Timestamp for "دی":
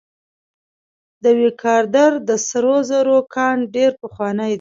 4.49-4.49